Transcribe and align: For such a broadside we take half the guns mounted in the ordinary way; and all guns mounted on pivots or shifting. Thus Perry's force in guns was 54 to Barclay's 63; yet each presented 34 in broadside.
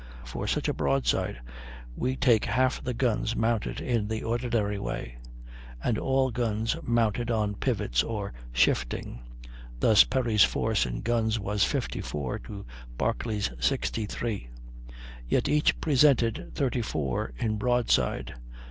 For 0.23 0.47
such 0.47 0.67
a 0.67 0.73
broadside 0.73 1.39
we 1.95 2.15
take 2.15 2.45
half 2.45 2.83
the 2.83 2.95
guns 2.95 3.35
mounted 3.35 3.79
in 3.79 4.07
the 4.07 4.23
ordinary 4.23 4.79
way; 4.79 5.19
and 5.83 5.95
all 5.99 6.31
guns 6.31 6.75
mounted 6.81 7.29
on 7.29 7.53
pivots 7.53 8.01
or 8.01 8.33
shifting. 8.51 9.21
Thus 9.79 10.03
Perry's 10.03 10.43
force 10.43 10.87
in 10.87 11.01
guns 11.01 11.37
was 11.39 11.65
54 11.65 12.39
to 12.39 12.65
Barclay's 12.97 13.51
63; 13.59 14.49
yet 15.29 15.47
each 15.47 15.79
presented 15.79 16.51
34 16.55 17.33
in 17.37 17.57
broadside. 17.57 18.33